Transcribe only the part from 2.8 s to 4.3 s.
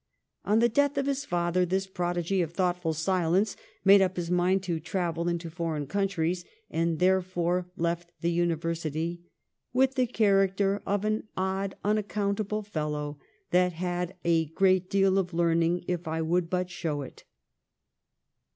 silence made up